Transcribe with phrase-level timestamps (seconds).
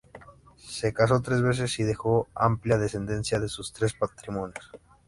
[0.57, 4.71] Se casó tres veces y dejó amplia descendencia de sus tres matrimonios.